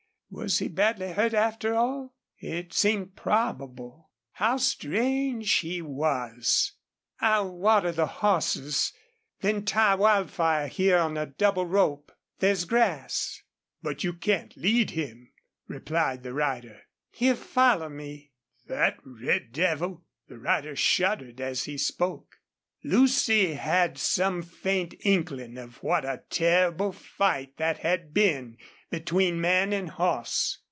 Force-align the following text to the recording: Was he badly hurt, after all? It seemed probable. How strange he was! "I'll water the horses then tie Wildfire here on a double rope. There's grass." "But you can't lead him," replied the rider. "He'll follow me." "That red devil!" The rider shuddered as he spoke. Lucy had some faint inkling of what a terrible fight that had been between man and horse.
Was 0.33 0.59
he 0.59 0.69
badly 0.69 1.11
hurt, 1.11 1.33
after 1.33 1.75
all? 1.75 2.15
It 2.37 2.71
seemed 2.71 3.17
probable. 3.17 4.11
How 4.31 4.55
strange 4.55 5.51
he 5.55 5.81
was! 5.81 6.71
"I'll 7.19 7.51
water 7.51 7.91
the 7.91 8.07
horses 8.07 8.93
then 9.41 9.65
tie 9.65 9.95
Wildfire 9.95 10.67
here 10.69 10.99
on 10.99 11.17
a 11.17 11.25
double 11.25 11.65
rope. 11.65 12.13
There's 12.39 12.63
grass." 12.63 13.41
"But 13.83 14.05
you 14.05 14.13
can't 14.13 14.55
lead 14.55 14.91
him," 14.91 15.33
replied 15.67 16.23
the 16.23 16.33
rider. 16.33 16.83
"He'll 17.09 17.35
follow 17.35 17.89
me." 17.89 18.31
"That 18.67 18.99
red 19.03 19.51
devil!" 19.51 20.05
The 20.29 20.39
rider 20.39 20.77
shuddered 20.77 21.41
as 21.41 21.65
he 21.65 21.77
spoke. 21.77 22.37
Lucy 22.85 23.53
had 23.55 23.95
some 23.97 24.41
faint 24.41 24.95
inkling 25.01 25.55
of 25.57 25.83
what 25.83 26.03
a 26.05 26.23
terrible 26.31 26.91
fight 26.93 27.55
that 27.57 27.79
had 27.79 28.11
been 28.13 28.57
between 28.89 29.39
man 29.39 29.71
and 29.71 29.87
horse. 29.91 30.57